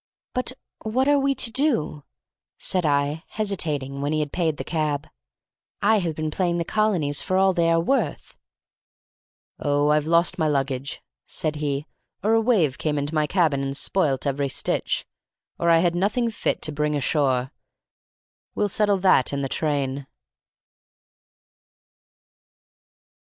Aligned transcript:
"But 0.33 0.53
what 0.81 1.07
are 1.07 1.19
we 1.19 1.35
to 1.35 1.51
do?" 1.51 2.05
said 2.57 2.87
I, 2.87 3.23
hesitating 3.27 4.01
when 4.01 4.11
he 4.13 4.19
had 4.21 4.31
paid 4.33 4.57
the 4.57 4.63
cab. 4.63 5.07
"I 5.79 5.99
have 5.99 6.15
been 6.15 6.31
playing 6.31 6.57
the 6.57 6.65
colonies 6.65 7.21
for 7.21 7.37
all 7.37 7.53
they 7.53 7.69
are 7.69 7.79
worth!" 7.79 8.35
"Oh, 9.59 9.89
I've 9.89 10.07
lost 10.07 10.39
my 10.39 10.47
luggage," 10.47 11.03
said 11.27 11.57
he, 11.57 11.85
"or 12.23 12.33
a 12.33 12.41
wave 12.41 12.79
came 12.79 12.97
into 12.97 13.13
my 13.13 13.27
cabin 13.27 13.61
and 13.61 13.77
spoilt 13.77 14.25
every 14.25 14.49
stitch, 14.49 15.05
or 15.59 15.69
I 15.69 15.77
had 15.81 15.93
nothing 15.93 16.31
fit 16.31 16.63
to 16.63 16.71
bring 16.71 16.95
ashore. 16.95 17.51
We'll 18.55 18.69
settle 18.69 18.97
that 19.01 19.31
in 19.31 19.41
the 19.41 19.47
train." 19.49 20.07